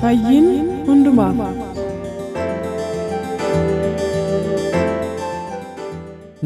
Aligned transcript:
Fayyiin 0.00 0.46
hundumaaf. 0.86 1.36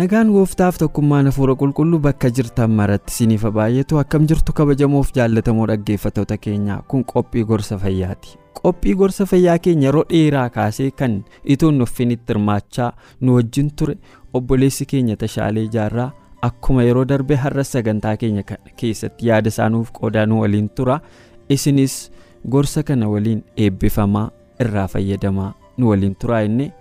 Nagaan 0.01 0.31
gooftaaf 0.33 0.79
tokkummaan 0.81 1.27
hafuura 1.29 1.55
qulqulluu 1.61 1.99
bakka 2.07 2.31
jirtan 2.37 2.71
maratti 2.81 3.13
isiniif 3.13 3.43
baay'atu 3.57 3.99
akkam 4.03 4.27
jirtu 4.31 4.53
kabajamoof 4.61 5.11
jaallatamoo 5.17 5.67
dhaggeeffattoota 5.71 6.39
keenya 6.39 6.79
kun 6.89 7.05
qophii 7.05 7.45
gorsa 7.45 7.79
fayyaati. 7.79 8.39
Qophii 8.63 8.95
gorsa 8.95 9.27
fayyaa 9.27 9.59
keenya 9.59 9.89
yeroo 9.89 10.05
dheeraa 10.13 10.49
kaasee 10.57 10.91
kan 10.91 11.19
itoon 11.45 11.79
nuffinitti 11.83 12.33
hirmaachaa 12.33 12.93
nu 13.21 13.35
wajjin 13.37 13.71
ture 13.77 13.97
obboleessi 14.35 14.87
keenya 14.87 15.17
tashaalee 15.17 15.67
jaarraa 15.77 16.11
akkuma 16.49 16.83
yeroo 16.87 17.05
darbe 17.05 17.37
har'a 17.37 17.65
sagantaa 17.65 18.17
keenya 18.17 18.43
keessatti 18.77 19.27
yaada 19.29 19.49
isaanuuf 19.55 19.93
qoodaa 20.01 20.27
nu 20.27 20.41
waliin 20.47 20.69
tura 20.69 21.01
isinis. 21.49 22.01
Gorsa 22.49 22.83
kana 22.83 23.09
waliin 23.13 23.43
eebbifamaa 23.57 24.31
irraa 24.65 24.87
fayyadamaa 24.95 25.53
nu 25.79 25.89
waliin 25.91 26.15
turaa 26.25 26.41
inni 26.49 26.73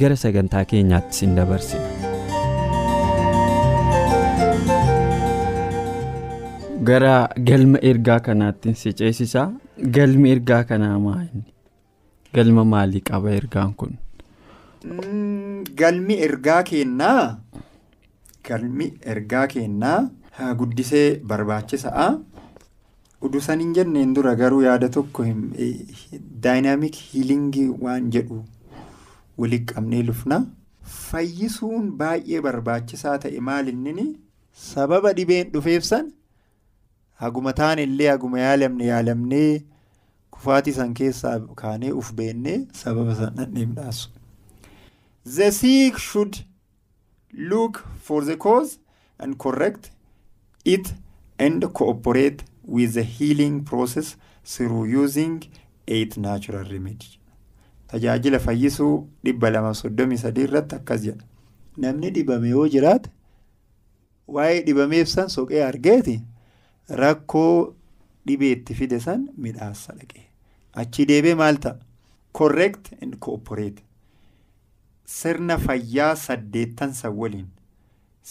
gara 0.00 0.16
sagantaa 0.16 0.64
keenyaatti 0.72 1.16
sin 1.20 1.34
dabarsina. 1.36 1.88
gara 6.88 7.14
galma 7.48 7.78
ergaa 7.90 8.20
kanaatti 8.26 8.74
si 8.80 8.92
ceesisaa 8.98 9.48
galmi 9.96 10.30
ergaa 10.34 10.62
kanaa 10.68 10.98
maali 11.06 11.42
galma 12.36 12.64
maalii 12.72 13.02
qaba 13.10 13.30
ergaan 13.40 13.74
kun. 13.80 13.98
galmi 15.80 16.14
ergaa 16.28 16.62
kennaa 16.70 17.24
galmi 18.48 18.86
ergaa 19.14 19.46
kennaa 19.54 19.98
guddisee 20.58 21.08
barbaachisa'a. 21.30 22.06
Udusan 23.26 23.60
hin 23.60 23.72
jenneen 23.76 24.14
dura 24.16 24.34
garuu 24.40 24.60
yaada 24.64 24.88
tokko 24.96 25.24
daayinaamik 26.44 26.94
hiilingii 27.12 27.68
waan 27.86 28.10
jedhu 28.16 28.44
walitti 29.44 29.74
qabnee 29.74 30.02
lufna. 30.10 30.38
Fayyisuun 30.98 31.88
baay'ee 32.02 32.40
barbaachisaa 32.46 33.16
ta'e 33.24 33.40
maal 33.48 33.68
inni 33.72 34.04
sababa 34.66 35.12
dhibeen 35.18 35.50
dhufeefsan 35.56 36.12
haguma 37.24 37.52
taane 37.62 37.82
illee 37.88 38.08
haguma 38.10 38.40
yaalamne 38.44 38.86
yaalamnee 38.90 39.62
kufaatii 40.36 40.72
san 40.78 40.94
keessaa 41.00 41.34
kaanee 41.62 41.90
uf 42.02 42.12
beennee 42.20 42.58
sababa 42.82 43.14
san 43.22 43.34
dhandheemdhaasu. 43.40 44.10
The 45.36 45.50
sick 45.52 45.98
should 45.98 46.36
look 47.54 47.82
for 48.10 48.24
the 48.30 48.36
cause 48.36 48.78
and 49.18 49.36
correct 49.36 49.90
it 50.64 50.94
and 51.38 51.66
cooperate. 51.80 52.44
With 52.68 52.92
the 52.94 53.02
healing 53.02 53.60
process 53.64 54.16
through 54.44 54.84
using 55.02 55.40
eight 55.86 56.16
natural 56.16 56.64
remedies. 56.64 57.18
Tajaajila 57.88 58.38
fayyisuu 58.38 59.08
dhibba 59.24 59.50
lama 59.50 59.74
soddomii 59.74 60.18
sadii 60.18 60.42
irratti 60.48 60.74
akkas 60.76 61.02
jedha. 61.02 61.24
Namni 61.76 62.10
dhibame 62.10 62.48
yoo 62.48 62.68
jiraate 62.68 63.10
waa'ee 64.36 64.60
dhibameef 64.66 65.08
san 65.08 65.28
soqee 65.28 65.62
argeeti 65.64 66.20
rakkoo 67.02 67.74
dhibeetti 68.26 68.74
fide 68.74 69.00
san 69.00 69.28
midhaassa 69.36 69.92
dhaqee. 70.00 70.24
Achi 70.74 71.06
deebee 71.06 71.34
maal 71.34 71.56
ta'a? 71.58 71.78
Correct 72.38 72.92
and 73.02 73.16
cooperate. 73.18 73.82
Sirna 75.04 75.56
fayyaa 75.58 76.14
saddeettan 76.16 76.92
san 76.94 77.14
waliin 77.22 77.46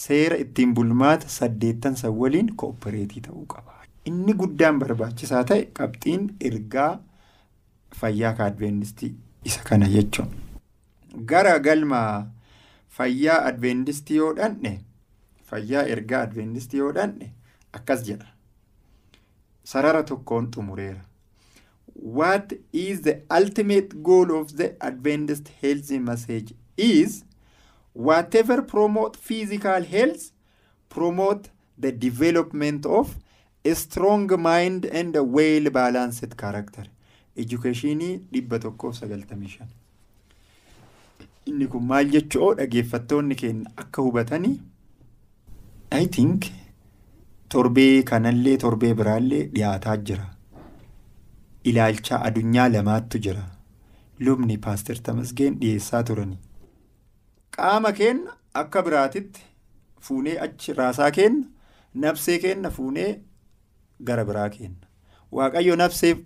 seera 0.02 0.38
ittiin 0.44 0.74
bulmaata 0.78 1.28
saddeettan 1.40 1.96
san 1.96 2.12
waliin 2.20 2.52
koopereetii 2.56 3.22
ta'uu 3.30 3.46
qaba. 3.56 3.77
Inni 4.10 4.34
guddaan 4.42 4.80
barbaachisaa 4.82 5.44
ta'e 5.52 5.64
qabxiin 5.80 6.28
ergaa 6.50 6.92
fayyaa 8.02 8.36
adventistii 8.46 9.12
isa 9.50 9.64
kana 9.70 9.88
jechuun. 9.96 10.30
Gara 11.32 11.58
galma 11.60 12.02
fayyaa 13.00 13.40
adventistii 13.52 14.18
yoo 14.22 14.34
dhandhe 14.40 14.74
fayyaa 15.52 15.84
ergaa 15.96 16.22
adventistii 16.28 16.80
yoo 16.84 16.92
dhandhe 17.00 17.32
akkas 17.80 18.04
jedha. 18.10 18.28
Sarara 19.64 20.04
tokkoon 20.04 20.52
xumureera. 20.56 21.02
What 22.20 22.54
is 22.74 23.02
the 23.02 23.22
ultimate 23.42 23.96
goal 24.10 24.32
of 24.40 24.52
the 24.56 24.76
Adventist 24.80 25.48
health 25.62 25.90
message 25.92 26.54
is 26.78 27.24
whatever 27.94 28.62
promote 28.74 29.18
physical 29.30 29.84
health 29.84 30.32
promote 30.90 31.50
the 31.82 31.92
development 31.92 32.86
of 32.86 33.16
a 33.72 33.74
strong 33.82 34.28
mind 34.50 34.86
and 35.02 35.16
a 35.16 35.24
well 35.40 35.70
balanced 35.80 36.38
character. 36.44 36.86
Educationii 37.44 38.14
dhibba 38.34 38.60
tokkoof 38.68 38.96
sagaltamii 39.00 39.50
shan 39.56 39.68
inni 41.50 41.68
kun 41.74 41.84
maal 41.92 42.10
jechuu 42.16 42.48
dhaggeeffattoonni 42.60 43.36
keenya 43.42 43.72
akka 43.84 44.02
hubatanii 44.08 44.56
I 46.00 46.06
think 46.16 46.48
torbee 47.56 48.04
kanallee 48.10 48.56
torbee 48.64 48.94
biraallee 49.02 49.44
dhiyaataa 49.54 49.96
jira. 50.10 50.26
Ilaalcha 51.70 52.20
adunyaa 52.30 52.68
lamaattu 52.74 53.20
jira. 53.28 53.44
Lubni 54.20 54.58
paaster 54.66 54.98
tamasgeen 55.10 55.56
dhiyeessaa 55.62 56.04
turani. 56.10 56.38
Qaama 57.58 57.92
keenya 58.02 58.34
akka 58.64 58.82
biraatitti 58.90 59.42
fuunee 60.10 60.36
achi 60.48 60.74
raasaa 60.82 61.12
keenya 61.12 61.46
nabsee 62.06 62.38
keenya 62.46 62.70
fuunee. 62.80 63.10
Gara 64.10 64.26
biraa 64.26 64.50
kenna 64.50 64.88
waaqayyo 65.32 65.76
nafseef 65.82 66.20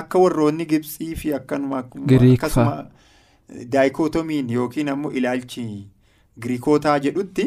akka 0.00 0.18
warroonni 0.24 0.66
gibsii 0.72 1.14
fi 1.22 1.34
akkanuma 1.38 1.78
akkasuma 1.78 2.90
daayikootomiin 3.74 4.50
yookiin 4.50 4.88
ammoo 4.94 5.10
ilaalchi 5.20 5.64
giriikootaa 6.40 6.98
jedhutti 7.06 7.46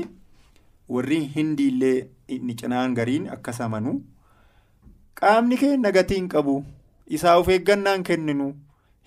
warri 0.96 1.20
hindiillee 1.36 1.98
inni 2.38 2.56
cinaan 2.62 2.96
gariin 3.00 3.30
akkas 3.36 3.62
amanuu 3.68 3.96
qaamni 5.22 5.58
keenya 5.64 5.92
gatii 5.98 6.16
hin 6.22 6.30
qabu 6.36 6.56
isaa 7.20 7.36
of 7.42 7.50
eeggannaan 7.56 8.04
kenninu 8.10 8.50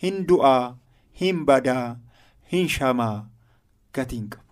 hin 0.03 0.21
du'aa 0.33 0.75
hin 1.23 1.45
badaa 1.51 1.87
hin 2.53 2.69
shamaa 2.77 3.15
gatii 3.99 4.19
hin 4.21 4.29
qabu 4.35 4.47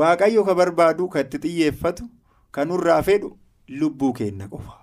waaqayyo 0.00 0.44
ka 0.48 0.54
barbaadu 0.62 1.08
ka 1.14 1.20
itti 1.26 1.38
xiyyeeffatu 1.38 2.08
kanurraa 2.50 3.02
fedhu. 3.02 3.36
Lubbuu 3.80 4.12
keenya 4.18 4.48
qofa 4.52 4.74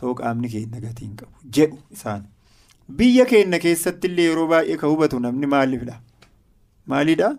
soo 0.00 0.14
qaamni 0.20 0.48
keenya 0.54 0.80
gatii 0.86 1.04
hin 1.08 1.16
qabu 1.20 1.32
jedhu 1.58 1.78
isaan. 1.98 2.24
Biyya 2.98 3.24
keenya 3.30 3.58
keessatti 3.66 4.06
illee 4.10 4.26
yeroo 4.30 4.46
baay'ee 4.54 4.76
ka 4.82 4.86
hubatu 4.92 5.20
namni 5.20 5.46
maaliifidha 5.54 6.00
maalidha 6.92 7.30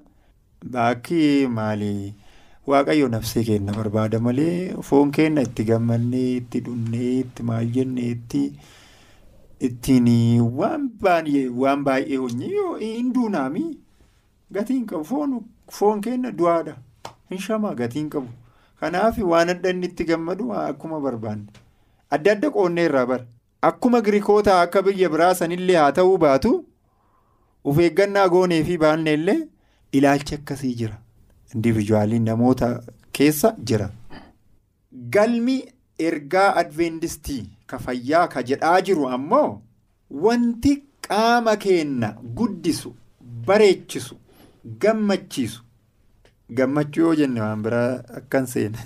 bakki 0.77 1.19
maalii? 1.59 2.13
Waaqayyo 2.71 3.07
nafsee 3.11 3.43
keenya 3.49 3.73
barbaada 3.75 4.19
malee 4.19 4.73
foon 4.87 5.11
keenya 5.17 5.41
itti 5.47 5.63
gammannee 5.69 6.25
itti 6.39 6.59
dhunnee 6.65 7.11
itti 7.19 7.43
maal 7.49 7.69
jennee 7.77 8.09
itti 8.15 8.41
ittiin 9.67 10.09
waan 10.57 10.89
baay'ee 11.85 12.17
hojii 12.23 12.51
hin 12.81 13.13
duunaami 13.13 13.63
gatii 14.57 14.73
hin 14.79 14.85
qabu 14.91 15.39
foon 15.77 16.01
keenya 16.07 16.31
du'aadha 16.41 16.75
hin 17.29 17.39
shamaa 17.45 17.73
gatii 17.83 17.99
hin 18.03 18.09
qabu. 18.17 18.27
Kanaaf 18.79 19.17
waan 19.31 19.49
adda 19.53 19.69
inni 19.73 19.85
itti 19.91 20.03
gammadu 20.09 20.51
akkuma 20.53 20.99
barbaanne. 21.05 21.47
Adda 22.15 22.31
adda 22.35 22.49
qoonnee 22.55 22.85
irraa 22.89 23.05
bara. 23.11 23.25
Akkuma 23.69 24.01
giriikoota 24.05 24.61
akka 24.61 24.81
biyya 24.87 25.09
biraa 25.13 25.33
sanillee 25.39 25.75
haa 25.81 25.91
ta'uu 25.99 26.17
baatu 26.23 26.51
of 27.63 27.79
eeggannaa 27.85 28.27
goonee 28.33 28.63
fi 28.67 28.77
baanne 28.83 29.13
illee 29.19 29.39
ilaalchi 29.99 30.35
akkasii 30.35 30.73
jira. 30.81 30.97
Indivijuwaaliin 31.55 32.23
namoota 32.29 32.69
keessa 33.19 33.55
jira. 33.71 33.89
Galmi 35.13 35.57
ergaa 36.09 36.49
adventistii 36.61 37.43
ka 37.67 37.79
fayyaa 37.85 38.27
ka 38.33 38.43
jedhaa 38.49 38.81
jiru 38.89 39.07
ammoo 39.15 39.61
wanti 40.25 40.73
qaama 41.07 41.55
keenna 41.63 42.09
guddisu 42.39 42.93
bareechisu 43.47 44.15
gammachiisu 44.83 45.63
gammachuu 46.59 47.03
yoo 47.05 47.15
jenne 47.21 47.41
waan 47.41 47.61
biraa 47.63 48.01
akkan 48.19 48.47
seene. 48.53 48.79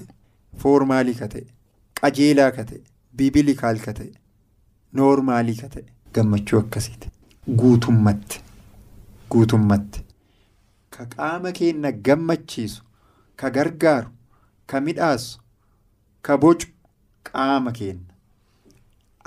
Foormaalii 0.62 1.16
ka 1.22 1.28
ta'e. 1.34 1.46
Qajeelaa 2.02 2.52
ka 2.58 2.64
ta'e. 2.72 2.82
Biibilikaal 3.18 3.80
ka 3.86 3.94
ta'e. 4.00 4.12
Noormaalii 5.00 5.56
ka 5.62 5.68
ta'e. 5.76 5.86
Gammachuu 6.16 6.60
akkasiiti 6.60 7.10
guutummatti 7.60 8.40
guutummatti 9.34 10.02
ka 10.96 11.06
qaama 11.14 11.52
keenna 11.60 11.92
gammachiisu 12.08 12.84
ka 13.42 13.50
gargaaru 13.56 14.10
ka 14.74 14.82
midhaasu 14.88 15.40
ka 16.28 16.38
bocu 16.44 16.68
qaama 17.30 17.72
keenna 17.78 18.14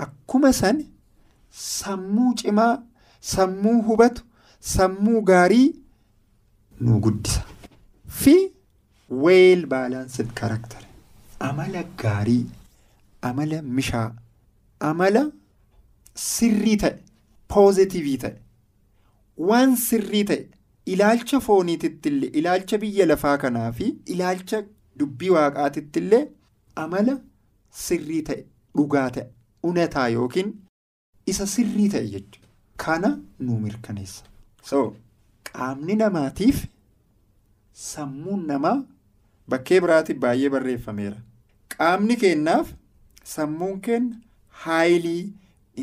akkuma 0.05 0.53
san 0.59 0.79
sammuu 1.63 2.33
cimaa 2.41 2.71
sammuu 3.31 3.81
hubatu 3.89 4.23
sammuu 4.75 5.21
gaarii 5.31 5.67
nu 6.81 6.99
guddisa 7.07 7.41
fi 8.21 8.35
weel 9.25 9.65
baalaansid 9.73 10.29
karakter 10.41 10.81
amala 11.49 11.83
gaarii 12.03 12.43
amala 13.29 13.61
mishaa 13.79 14.07
amala 14.89 15.23
sirrii 16.25 16.77
ta'e 16.83 16.95
poozitivii 17.55 18.17
ta'e 18.23 18.35
waan 19.51 19.75
sirrii 19.85 20.23
ta'e 20.31 20.43
ilaalcha 20.95 21.39
fooniitittillee 21.47 22.31
ilaalcha 22.41 22.77
biyya 22.83 23.05
lafaa 23.11 23.37
kanaa 23.45 23.69
fi 23.79 23.87
ilaalcha 24.15 24.61
dubbii 25.01 25.29
waaqaatittillee 25.37 26.23
amala 26.85 27.15
sirrii 27.85 28.21
ta'e 28.29 28.41
dhugaa 28.79 29.07
ta'e 29.17 29.25
unataa 29.71 30.07
yookiin 30.17 30.53
isa 31.33 31.47
sirrii 31.55 31.89
ta'e 31.95 32.07
jechuudha 32.13 32.49
kana 32.85 33.09
nu 33.47 33.59
mirkaneessa. 33.65 34.23
so 34.69 34.79
qaamni 35.51 35.95
namaatiif 36.03 36.63
sammuun 37.83 38.45
namaa 38.51 38.75
bakkee 39.53 39.79
biraatiif 39.85 40.19
baay'ee 40.25 40.49
barreeffameera. 40.55 41.17
Qaamni 41.77 42.15
keennaaf 42.23 42.73
sammuun 43.35 43.79
keenya 43.87 44.15
haayilii 44.65 45.33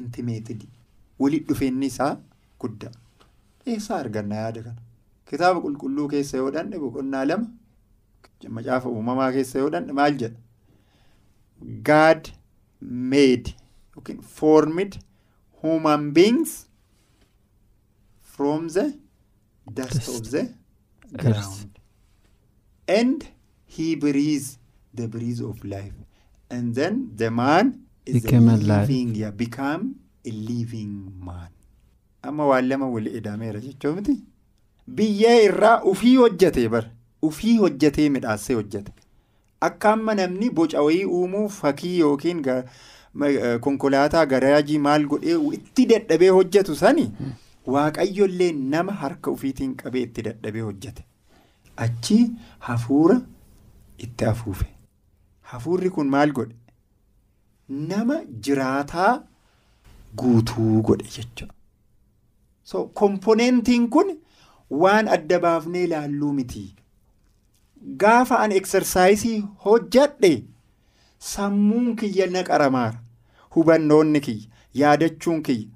intimeetidii 0.01 0.71
walitti 1.25 1.49
dhufeenyi 1.53 1.87
isaa 1.93 2.13
guddaa 2.61 2.93
eessaa 3.67 3.99
arganna 4.05 4.35
yaada 4.45 4.63
kana? 4.63 4.81
Kitaaba 5.31 5.61
qulqulluu 5.65 6.09
keessa 6.15 6.37
yoo 6.43 6.51
dhanne 6.57 6.79
boqonnaa 6.85 7.25
lama 7.25 7.47
macaafa 8.59 8.89
uumamaa 8.95 9.33
keessa 9.37 9.59
yoo 9.59 9.71
dhanne 9.75 9.93
maal 9.99 10.17
jedha? 10.23 10.39
God 11.91 12.29
made 13.15 13.55
yookiin 13.97 14.23
formed 14.39 14.99
human 15.63 16.11
beings 16.13 16.57
from 18.37 18.69
the 18.79 18.87
dust 19.77 20.09
of 20.09 20.23
the 20.31 20.43
ground 21.23 21.79
and 22.99 23.25
he 23.77 23.97
breathes 23.97 24.59
the 24.95 25.07
breeze 25.09 25.41
of 25.51 25.65
life. 25.65 25.95
And 26.51 26.75
then 26.75 26.99
the 27.17 27.31
man 27.31 27.73
is 28.07 28.23
Became 28.23 28.49
a 28.49 28.57
living 28.57 29.15
yeah, 29.15 29.31
become 29.31 29.95
a 30.25 30.31
living 30.31 30.95
man. 31.29 31.49
Amma 32.23 32.47
waan 32.47 32.69
lama 32.69 32.89
wali 32.97 33.11
idameera 33.21 33.61
jechuu 33.61 33.95
miti? 34.01 34.17
Biyyee 34.87 35.45
irraa 35.45 35.83
ufii 35.93 36.17
hojjate 36.17 36.69
bar. 36.69 36.85
Ufii 37.23 37.57
hojjatee 37.59 38.09
midhaasee 38.17 38.55
hojjate 38.55 38.93
akka 39.61 39.93
amma 39.93 40.15
namni 40.15 40.51
boca 40.51 40.83
wayii 40.83 41.05
uumuu 41.05 41.49
fakkii 41.49 41.99
yookiin 41.99 42.43
eh, 42.49 43.61
konkolaataa 43.61 44.27
garaajii 44.27 44.79
maal 44.87 45.07
godhee 45.13 45.39
itti 45.59 45.87
dadhabee 45.93 46.29
hojjetu 46.39 46.77
sani? 46.77 47.05
Waaqayyollee 47.75 48.53
nama 48.53 48.93
harka 49.03 49.31
ufiitiin 49.31 49.75
qabee 49.83 50.03
itti 50.09 50.23
dadhabee 50.29 50.61
hojjete 50.69 51.05
achi 51.85 52.19
hafuura 52.69 53.17
itti 53.99 54.25
afuufe 54.33 54.67
hafuurri 55.41 55.91
kun 55.91 56.09
maal 56.15 56.33
godhe? 56.33 56.55
Nama 57.69 58.17
jiraataa 58.47 59.23
guutuu 60.17 60.83
godhe 60.83 61.05
jechuudha. 61.17 61.55
so 62.65 62.85
komponentiin 63.01 63.89
kun 63.95 64.11
waan 64.83 65.09
adda 65.15 65.39
baafnee 65.41 65.85
ilaalluu 65.85 66.33
miti. 66.33 66.63
Gaafa 68.03 68.39
an 68.39 68.53
eksersaayisii 68.59 69.41
hojjadhe 69.65 70.31
sammuun 71.19 71.97
kiyya 71.97 72.27
na 72.27 72.43
qaramaara. 72.43 72.99
Hubannoonni 73.55 74.21
kiyya 74.21 74.47
yaadachuun 74.83 75.43
kiyya. 75.43 75.69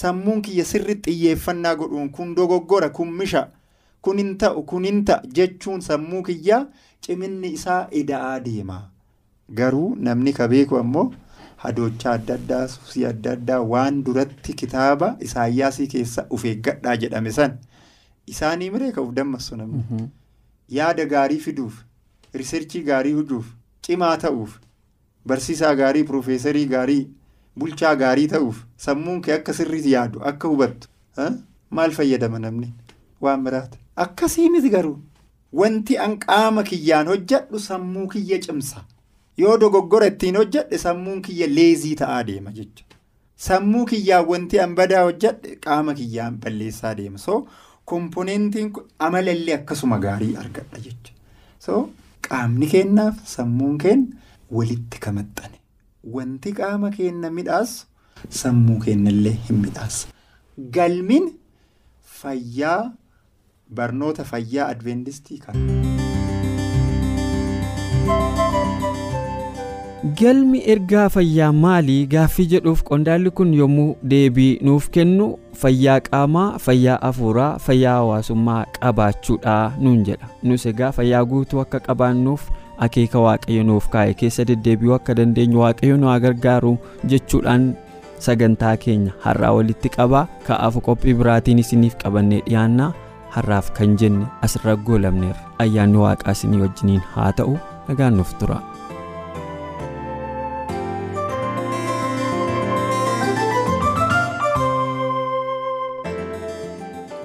Sammuun 0.00 0.42
kiyya 0.42 0.64
sirri 0.64 0.94
xiyyeeffannaa 1.04 1.74
godhuun 1.82 2.10
kun 2.16 2.34
dogoggora 2.34 2.88
kun 2.98 3.12
misha 3.20 3.42
kun 4.06 4.18
hin 4.22 4.36
ta'u 4.42 4.62
kun 4.72 4.84
hin 4.88 5.02
ta'a 5.10 5.22
jechuun 5.38 5.80
sammuu 5.88 6.22
kiyyaa 6.28 6.60
ciminni 7.06 7.48
isaa 7.58 7.80
ida'aa 8.02 8.38
deema. 8.46 8.78
Garuu 9.58 9.88
namni 10.08 10.32
ka 10.38 10.48
beeku 10.52 10.78
ammoo 10.78 11.04
hadoochaa 11.64 12.12
adda 12.18 12.34
addaa 12.40 12.62
suusii 12.74 13.04
adda 13.10 13.32
addaa 13.38 13.60
waan 13.74 14.02
duratti 14.04 14.52
kitaaba 14.62 15.08
isaayyaasii 15.28 15.86
keessa 15.94 16.26
uf 16.36 16.44
eeggadhaa 16.52 16.96
jedhame 17.04 17.32
san 17.38 17.58
isaanii 18.34 18.70
miree 18.76 18.92
ka 18.98 19.02
uf 19.06 19.12
dammassu 19.20 19.56
namni. 19.62 20.08
Yaada 20.78 21.04
gaarii 21.14 21.38
fiduuf 21.46 21.82
riserchii 22.42 22.82
gaarii 22.90 23.12
hujuuf 23.18 23.46
cimaa 23.88 24.16
ta'uuf 24.24 24.54
barsiisaa 25.32 25.74
gaarii 25.82 26.04
piroofeesarii 26.10 26.66
gaarii 26.74 27.02
bulchaa 27.58 27.94
gaarii 28.04 28.28
ta'uuf 28.34 28.62
sammuun 28.86 29.20
kee 29.26 29.34
akka 29.38 29.52
sirriitti 29.60 29.92
yaadu 29.96 30.22
akka 30.32 30.48
hubattu 30.48 30.88
maal 31.78 31.90
fayyadama 32.00 32.38
namni? 32.46 32.72
Waan 33.20 33.42
biraati 33.44 33.78
akkasii 33.96 34.48
miti 34.50 34.70
garuu 34.76 34.98
wanti 35.52 35.98
an 35.98 36.18
qaama 36.26 36.62
kiyyaan 36.70 37.06
hojjadhu 37.12 37.58
sammuu 37.60 38.06
kiyya 38.08 38.38
cimsa. 38.46 38.84
Yoo 39.36 39.56
dogoggora 39.58 40.06
ittiin 40.06 40.36
hojjadhe 40.36 40.78
sammuun 40.78 41.22
kiyya 41.22 41.46
leezii 41.56 41.94
ta'aa 42.02 42.22
deema 42.28 42.50
jecha 42.58 42.84
sammuu 43.46 43.84
kiyyaan 43.92 44.26
wanti 44.28 44.60
an 44.60 44.74
badaa 44.74 45.02
hojjadhe 45.08 45.56
qaama 45.66 45.94
kiyyaan 45.94 46.36
balleessaa 46.44 46.94
deema. 46.94 47.18
So 47.18 47.46
komponentiin 47.84 48.72
kun 48.72 48.84
amalallee 48.98 49.54
akkasuma 49.54 49.98
gaarii 49.98 50.36
argadha 50.42 50.78
jecha 50.86 51.12
so 51.58 51.78
qaamni 52.28 52.66
keennaaf 52.72 53.16
sammuun 53.30 53.78
keenya 53.78 54.06
walitti 54.58 54.98
kamaxxane 55.06 55.58
wanti 56.16 56.52
qaama 56.60 56.90
keenya 56.96 57.30
midhaasu 57.38 57.86
sammuu 58.42 58.78
keenyallee 58.84 59.32
hin 59.48 59.56
midhaasa 59.64 60.08
galmin 60.76 61.26
fayyaa 62.20 62.92
barnoota 63.74 64.24
fayyaa 64.24 64.68
adventistii 64.74 65.38
kan 65.38 65.56
Galmi 70.20 70.60
ergaa 70.72 71.08
fayyaa 71.14 71.52
maalii 71.52 72.06
gaaffii 72.12 72.46
jedhuuf 72.52 72.82
qondaalli 72.90 73.30
kun 73.40 73.50
yommuu 73.54 73.96
deebii 74.12 74.58
nuuf 74.68 74.86
kennu 74.94 75.26
fayyaa 75.62 75.98
qaamaa, 76.06 76.58
fayyaa 76.58 76.96
afuuraa, 77.08 77.58
fayyaa 77.58 77.94
hawaasummaa 77.98 78.64
qabaachuudha 78.78 79.56
nuun 79.78 80.00
jedha. 80.08 80.28
Nus 80.42 80.64
egaa 80.66 80.92
fayyaa 80.92 81.24
guutuu 81.24 81.60
akka 81.64 81.80
qabaannuuf 81.88 82.48
akeeka 82.78 83.20
waaqayyo 83.26 83.62
nuuf 83.72 83.88
kaa'e 83.92 84.14
keessa 84.22 84.44
deddeebi'uu 84.52 84.94
akka 84.96 85.14
dandeenyu 85.20 85.60
waaqayyo 85.64 85.96
nu 86.00 86.16
gargaaru 86.24 86.72
jechuudhaan 87.12 87.68
sagantaa 88.18 88.76
keenya 88.76 89.12
har'aa 89.26 89.52
walitti 89.58 89.88
qabaa 89.98 90.26
ka'aafu 90.48 90.80
qophii 90.88 91.14
biraatiin 91.20 91.58
isiniif 91.64 91.96
qabannee 92.04 92.40
dhiyaannaa 92.48 92.92
har'aaf 93.36 93.70
kan 93.78 93.96
jenne 94.02 94.26
asirra 94.48 94.76
goolabneerra 94.88 95.42
ayyaanni 95.66 96.02
waaqaa 96.04 96.36
isinii 96.38 96.62
wajjiniin 96.64 97.02
haa 97.16 97.32
ta'u 97.42 97.56
nagaan 97.88 98.16
nuuf 98.20 98.34
tura. 98.42 98.60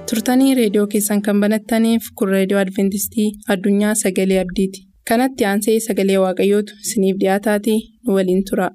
turtanii 0.09 0.53
reediyoo 0.59 0.87
keessan 0.93 1.21
kan 1.27 1.39
banattaniif 1.43 2.09
kun 2.19 2.29
reediyoo 2.35 2.61
adventistii 2.63 3.27
addunyaa 3.55 3.93
sagalee 4.03 4.39
abdiiti 4.45 4.83
kanatti 5.11 5.45
aansee 5.51 5.77
sagalee 5.87 6.17
waaqayyootu 6.25 6.73
isiniif 6.85 7.17
dhiyaataatii 7.23 7.79
nu 8.07 8.15
waliin 8.17 8.43
tura. 8.49 8.69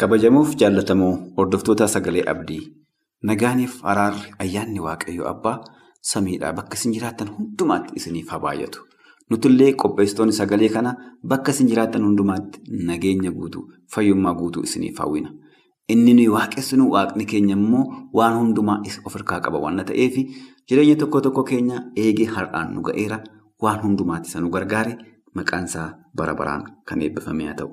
Kabajamuuf 0.00 0.54
jaallatamoo 0.60 1.12
hordoftoota 1.36 1.88
sagalee 1.94 2.22
abdii 2.32 2.60
nagaaniif 3.30 3.74
araarri 3.92 4.30
ayyaanni 4.44 4.80
waaqayyo 4.86 5.26
abbaa 5.32 5.56
samiidhaa 6.12 6.52
bakka 6.58 6.76
isin 6.80 6.92
jiraattan 6.96 7.28
hundumaatti 7.36 7.92
isiniif 8.00 8.28
haa 8.34 8.38
baay'atu 8.46 8.80
nutullee 9.34 9.72
qopheessitoonni 9.82 10.32
sagalee 10.40 10.68
kana 10.76 10.94
bakka 11.34 11.50
isin 11.56 11.68
jiraattan 11.72 12.04
hundumaatti 12.08 12.60
nageenya 12.90 13.30
guutuu 13.38 13.64
fayyummaa 13.94 14.34
guutuu 14.40 14.62
isiniif 14.70 14.98
hawwina 15.04 15.30
inni 15.94 16.14
nuyi 16.18 16.28
waaqessinu 16.38 16.90
waaqni 16.96 17.24
keenya 17.34 17.56
immoo 17.60 17.84
waan 18.20 18.38
hundumaa 18.40 18.80
of 19.04 19.14
harkaa 19.20 19.40
qaba 19.46 19.58
waan 19.68 19.84
ta'eef 19.92 20.14
jireenya 20.68 20.96
tokko 21.04 21.20
tokko 21.28 21.42
keenya 21.54 21.82
eegee 22.04 22.26
har'aan 22.36 22.74
nu 22.74 22.80
ga'eera 22.90 23.20
waan 23.66 23.80
hundumaatti 23.86 24.28
isa 24.32 24.40
nu 24.44 24.48
gargaare 24.58 24.96
maqaan 25.40 25.64
isaa 25.72 25.88
bara 26.16 26.34
baraan 26.34 26.62
kan 26.88 27.02
eebbifame 27.02 27.44
haa 27.48 27.54
ta'u. 27.58 27.70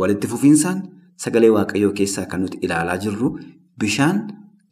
Walitti 0.00 0.26
fufiinsaan 0.32 0.78
sagalee 1.22 1.50
waaqayyoo 1.56 1.92
keessaa 1.98 2.26
kan 2.30 2.40
nuti 2.42 2.58
ilaalaa 2.66 2.96
jirru 3.04 3.28
bishaan 3.80 4.16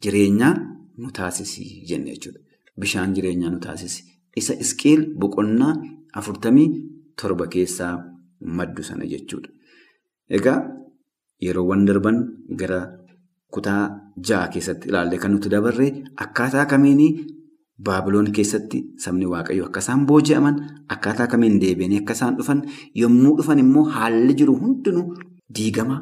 jireenyaa 0.03 0.53
nu 1.01 1.09
taasisi 1.17 1.63
jenne 1.89 2.11
jechuudha. 2.15 2.39
Bishaan 2.79 3.13
jireenyaa 3.15 3.49
nu 3.53 3.59
taasisi. 3.65 4.03
Isa 4.39 4.53
isqeel 4.63 5.01
boqonnaa 5.19 5.73
afurtamii 6.19 6.67
torba 7.21 7.47
keessaa 7.53 7.93
maddu 8.57 8.83
sana 8.89 9.05
jechuudha. 9.13 9.49
Egaa 10.37 10.59
yeroowwan 11.45 11.85
darban 11.87 12.17
gara 12.59 12.79
kutaa 13.53 13.81
ja'a 14.27 14.47
keessatti 14.53 14.89
ilaallee 14.89 15.19
kan 15.23 15.31
nuti 15.33 15.49
dabarre 15.53 15.87
akkaataa 16.25 16.65
kamiinii 16.71 17.11
baabiloon 17.85 18.31
keessatti 18.37 18.79
sabni 19.03 19.25
waaqayyoo 19.33 19.67
akka 19.69 19.79
isaan 19.85 20.05
booji'aman 20.09 20.55
akkaataa 20.95 21.27
kamiin 21.33 21.59
deebi'anii 21.63 21.99
akka 22.01 22.13
isaan 22.17 22.35
dhufan 22.39 22.61
yommuu 23.01 23.35
dhufan 23.37 23.59
immoo 23.63 23.83
haalli 23.95 24.33
jiru 24.39 24.55
hundinuu 24.61 25.05
diigama 25.57 25.97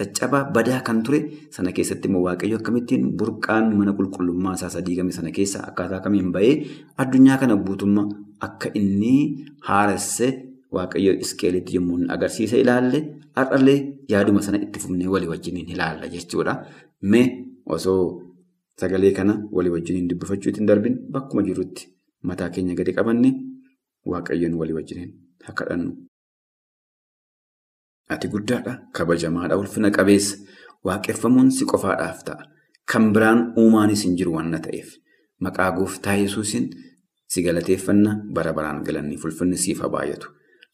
caccabaa 0.00 0.42
badaa 0.56 0.80
kan 0.88 1.02
ture 1.06 1.20
sana 1.56 1.72
keessatti 1.78 2.08
immoo 2.10 2.22
waaqayyo 2.26 2.56
akkamittiin 2.60 3.04
burqaan 3.22 3.66
mana 3.78 3.92
qulqullummaa 3.98 4.54
isaa 4.58 4.82
diigame 4.88 5.12
sana 5.18 5.30
keessa 5.38 5.58
akkaataa 5.70 6.00
kamiin 6.06 6.30
bahee 6.36 6.54
addunyaa 7.04 7.38
kana 7.42 7.56
guutummaa 7.66 8.06
akka 8.48 8.68
inni 8.80 9.14
haaresse 9.68 10.28
waaqayyo 10.76 11.12
isqeelitti 11.24 11.76
yommuu 11.78 11.98
agarsiisa 12.16 12.56
ilaalle 12.64 12.98
har'allee 13.38 13.78
yaaduma 14.12 14.42
sana 14.46 14.58
itti 14.66 14.78
fufnee 14.82 15.08
walii 15.14 15.28
wajjiniin 15.32 15.68
ilaalla 15.74 16.06
jechuudha. 16.14 16.54
Mee 17.12 17.26
osoo 17.76 18.02
sagalee 18.80 19.10
kana 19.18 19.34
walii 19.56 19.72
wajjiniin 19.76 20.08
dubbifachuu 20.10 20.50
ittiin 20.52 20.66
darbin 20.70 20.96
bakkuma 21.14 21.42
jirutti 21.48 21.88
mataa 22.28 22.48
keenya 22.54 22.74
gadi 22.80 22.92
qabanne 22.98 23.30
waaqayyoon 24.12 24.54
walii 24.60 24.76
wajjiniin 24.78 25.10
haa 25.46 25.54
kadhannu. 25.60 25.90
Ati 28.14 28.28
guddaadha. 28.28 28.72
Kabajamaadha 28.96 29.56
ulfina 29.62 29.90
qabeessa. 29.90 30.36
Waaqeffamuun 30.84 31.50
si 31.56 31.64
qofaadhaaf 31.72 32.20
ta'a. 32.28 32.42
Kan 32.90 33.12
biraan 33.14 33.40
uumaanis 33.62 34.04
hin 34.04 34.16
jiru 34.18 34.32
waan 34.36 34.54
ta'eef. 34.66 34.88
Maqaa 35.40 35.70
gooftaa 35.78 36.16
yesuusin 36.22 36.70
si 37.32 37.42
galateeffanna 37.42 38.14
bara 38.34 38.52
baraan 38.52 38.82
galanni 38.86 39.16
ulfinni 39.24 39.56
siif 39.64 39.80
haa 39.84 39.88
baay'atu. 39.96 40.28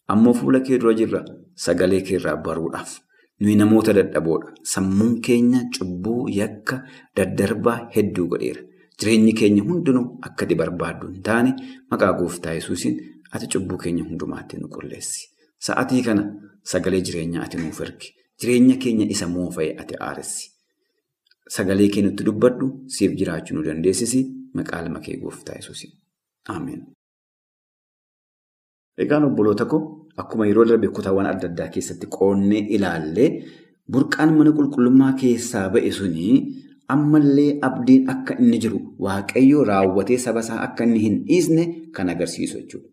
Ammoo 0.09 0.35
fuula 0.35 0.61
kee 0.61 0.79
dura 0.79 0.95
jirra. 0.95 1.25
Sagalee 1.65 2.01
keerraa 2.09 2.37
baruudhaaf. 2.47 3.01
Nuyi 3.41 3.57
namoota 3.57 3.93
dadhaboodha. 3.99 4.55
Sammuun 4.63 5.21
keenya 5.21 5.61
cubbuu 5.79 6.29
yakka 6.39 6.83
daddarbaa 7.17 7.79
hedduu 7.97 8.27
godheera. 8.33 8.63
Jireenyi 8.99 9.33
keenya 9.35 9.63
hundinuu 9.63 10.19
akka 10.23 10.47
barbaaddu 10.57 11.09
hin 11.13 11.23
taane 11.23 11.51
maqaa 11.91 12.13
gooftaa 12.21 12.55
yesuusin 12.59 12.97
ati 13.33 13.47
cubbuu 13.53 13.77
keenya 13.83 14.05
hundumaatti 14.05 14.57
nu 14.61 14.69
qulleessi. 14.69 15.36
Sa'atii 15.59 16.03
kana 16.03 16.23
sagalee 16.63 17.01
jireenyaa 17.07 17.45
ati 17.47 17.57
nuuf 17.59 17.81
ergi. 17.81 18.09
Jireenya 18.41 18.77
keenya 18.83 19.07
isa 19.15 19.27
moofa'e 19.29 19.77
ati 19.83 19.95
aaressi. 20.09 20.51
Sagalee 21.57 21.89
kee 21.95 22.03
nutti 22.03 22.25
dubbadhu 22.25 22.67
siif 22.97 23.13
jiraachuu 23.21 23.57
nu 23.57 23.63
dandeessisi. 23.69 24.21
Maqaa 24.55 24.83
ilma 24.85 25.01
kee 25.01 25.17
gooftaa 25.23 25.55
yesuusin. 25.61 25.91
Ameen. 26.55 26.83
Egaan 29.05 29.25
obboloota 29.29 29.65
koo 29.71 29.81
akkuma 30.17 30.47
yeroo 30.49 30.65
darbe 30.69 30.89
kutaawwan 30.99 31.27
adda 31.33 31.49
addaa 31.51 31.69
keessatti 31.75 32.07
qoonnee 32.17 32.63
ilaallee 32.77 33.29
burqaan 33.93 34.31
mana 34.37 34.53
qulqullummaa 34.59 35.13
keessaa 35.23 35.69
ba'e 35.75 35.91
suni 35.99 36.29
ammallee 36.95 37.51
abdiin 37.69 38.09
akka 38.15 38.35
inni 38.43 38.59
jiru 38.65 38.79
waaqayyo 39.07 39.65
raawwatee 39.71 40.19
saba 40.25 40.41
isaa 40.47 40.61
akka 40.67 40.85
inni 40.89 41.01
hin 41.05 41.17
dhiisne 41.29 41.65
kan 41.99 42.09
agarsiisu 42.15 42.59
jechuudha. 42.61 42.89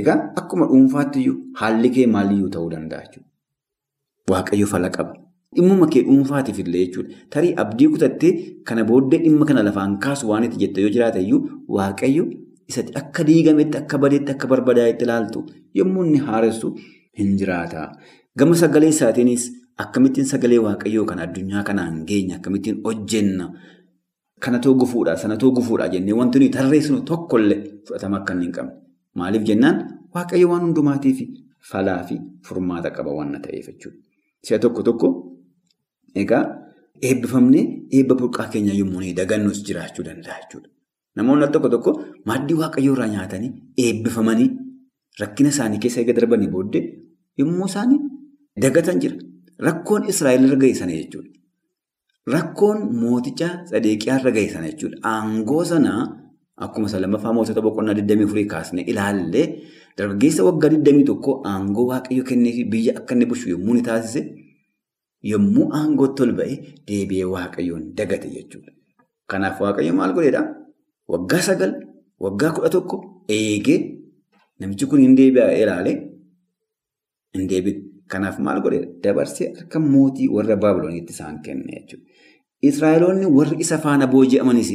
Egaa 0.00 0.16
akkuma 0.40 0.66
dhuunfaattiyyuu 0.70 1.36
haalli 1.60 1.90
kee 1.96 2.06
maaliyyuu 2.14 2.48
ta'uu 2.56 2.70
danda'a 2.74 3.02
jechuudha. 3.04 3.28
Waaqayyo 4.30 4.66
fala 4.66 4.90
qaba. 4.96 5.12
Dhimmuma 5.56 5.86
kee 5.94 6.02
dhuunfaatiif 6.06 6.58
illee 6.64 6.86
jechuudha. 6.86 7.14
Tarii 7.30 7.54
abdii 7.64 7.88
kutattee 7.96 8.32
kana 8.70 8.84
booddee 8.90 9.18
dhimma 9.24 9.46
kana 9.50 9.62
lafaan 9.68 9.98
kaasu 10.06 10.28
waan 10.30 10.44
itti 10.48 10.58
jette 10.62 10.80
yoo 10.84 10.90
jiraate 10.96 11.20
iyyuu 11.24 11.40
waaqayyo 11.78 12.24
isatti 12.72 12.92
akka 13.00 13.24
diigametti 13.28 13.78
akka 13.82 13.98
badeetti 14.04 14.32
akka 14.34 14.46
barbadaa'etti 14.52 15.04
ilaaltu 15.08 15.44
yommuu 15.80 16.04
inni 16.08 16.18
haaressu 16.28 16.72
hin 17.20 17.36
jiraata. 17.42 17.88
Gama 18.38 18.54
sagalee 18.62 18.88
isaatiinis 18.94 19.44
akkamittiin 19.84 20.26
sagalee 20.32 20.58
waaqayyoo 20.66 21.04
kan 21.10 21.18
addunyaa 21.26 21.62
kanaan 21.68 22.04
geenya 22.08 22.36
akkamittiin 22.40 22.80
hojjenna. 22.86 23.50
Kana 24.40 24.58
too 24.58 24.74
gufuudha 24.74 25.16
sana 25.16 25.36
jennee 25.92 26.12
wanti 26.20 26.38
nuyi 26.38 26.50
tarreessinu 26.56 27.00
tokkollee 27.10 27.60
fudhatama 27.86 28.16
akka 28.22 28.34
hin 28.40 28.52
qabne. 28.52 28.72
Maaliif 29.18 29.44
jennaan 29.50 29.76
waaqayyo 30.14 30.48
waan 30.52 30.62
hundumaatiif 30.66 31.18
falaa 31.70 32.02
fi 32.08 32.16
furmaata 32.46 32.90
qaba 32.96 33.10
waan 33.18 33.32
ta'eef 33.44 33.66
jechuudha. 33.70 33.98
Si'a 34.46 34.58
tokko 34.64 34.82
tokko 34.88 35.08
egaa 36.22 36.44
eebbifamnee 37.08 37.64
eebba 37.98 38.14
burqaa 38.20 38.48
keenya 38.52 38.74
yommuu 38.80 39.12
dagannus 39.20 39.62
jiraachuu 39.68 40.04
danda'a 40.08 40.38
jechuudha. 40.42 40.68
Namoonni 41.16 41.48
tokko 41.54 41.68
tokko 41.74 41.92
maaddii 42.30 42.58
waaqayyoo 42.62 42.94
irraa 42.96 43.08
nyaatanii 43.14 43.50
eebbifamanii 43.84 44.50
rakkina 45.20 45.48
isaanii 45.54 45.78
keessa 45.84 46.00
eega 46.02 46.16
darbanii 46.18 46.50
booddee 46.56 46.84
yommuu 47.42 47.66
isaanii 47.70 48.00
dagatan 48.66 49.00
jira. 49.04 49.16
Rakkoon 49.66 50.08
Israa'el 50.12 50.44
irra 50.48 50.56
ga'e 50.62 50.74
sana 50.80 50.92
jechuudha. 50.98 51.30
Rakkoon 52.34 52.78
mooticha 53.00 53.48
Sadeeqiyaa 53.70 54.18
irra 54.20 54.32
ga'e 54.36 54.48
sana 54.54 54.66
jechuudha. 54.72 54.98
Aangoo 55.12 55.64
sanaa 55.72 56.02
akkuma 56.56 56.86
isa 56.88 57.00
lammaffaa 57.02 57.32
mootota 57.36 57.60
boqonnaa 57.66 57.94
24 58.00 58.46
kaasnee 58.52 58.84
ilaallee 58.92 59.46
dargaggeessa 59.98 60.44
waggaa 60.48 60.68
21 60.74 61.40
aangoo 61.52 61.86
waaqayyo 61.90 62.24
kenneefi 62.30 62.64
biyya 62.72 62.92
akka 62.98 63.14
inni 63.14 63.26
bulchu 63.30 63.48
yommuu 63.54 63.74
ni 63.78 63.82
taasise 63.88 64.20
yommuu 65.32 65.66
aangootti 65.78 66.22
ol 66.26 66.32
ba'e 66.40 66.54
deebi'ee 66.88 67.24
waaqayyoon 67.34 67.84
dagate 67.98 68.28
jechuudha. 68.36 68.72
Kanaaf 69.30 69.60
waaqayyo 69.64 69.92
maal 69.98 70.12
godheedhaa? 70.16 70.46
Waggaa 71.12 71.42
sagal 71.48 71.72
waggaa 72.24 72.52
kudha 72.56 72.70
tokko 72.76 72.96
eegee 73.38 73.78
namichi 74.60 74.86
kun 74.90 75.00
hin 75.06 75.16
deebi'a 75.20 75.50
ilaalee 75.62 75.96
hin 77.34 77.48
deebiin. 77.50 77.78
Kanaaf 78.12 78.38
maal 78.46 78.60
godhe 78.64 78.80
dabarsee 79.04 79.52
harka 79.58 79.78
mootii 79.92 80.28
warra 80.36 80.56
Baabilooniitti 80.62 81.12
isaan 81.16 81.38
kenne 81.44 81.72
jechuudha. 81.76 82.04
Israa'eloonni 82.68 83.26
warri 83.36 83.56
isa 83.64 83.78
faana 83.84 84.06
booji'amanis 84.12 84.70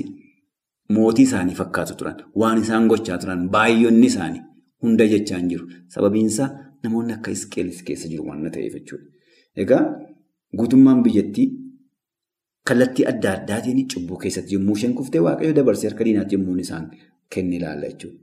mootii 0.95 1.23
isaanii 1.29 1.55
fakkaatu 1.61 1.95
turan. 1.99 2.15
Waan 2.35 2.61
isaan 2.63 2.87
gochaa 2.91 3.17
turan 3.23 3.49
baay'oonni 3.55 4.07
isaanii 4.11 4.41
hunda 4.83 5.07
jechaa 5.13 5.37
hin 5.41 5.49
jiru. 5.53 5.65
Sababiinsaa 5.95 6.49
namoonni 6.83 7.13
akka 7.17 7.31
isqeelis 7.37 7.83
keessa 7.89 8.07
jiru 8.13 8.25
waan 8.29 8.51
ta'eef 8.51 8.73
jechuudha. 8.77 9.05
Egaa 9.63 9.81
guutummaan 10.61 11.03
biyyattii 11.03 11.47
kallattii 12.69 13.05
adda 13.11 13.33
addaatiin 13.37 13.85
cubbuu 13.93 14.17
keessatti 14.23 14.55
yommuu 14.55 14.75
isheen 14.79 14.93
kuftee 15.01 15.21
waaqayyo 15.27 15.53
dabarsee 15.59 15.89
harka 15.89 16.05
diinaatti 16.07 16.35
yommuu 16.35 16.55
isaan 16.65 16.89
kenne 17.35 17.55
ilaalla 17.59 17.87
jechuudha. 17.91 18.17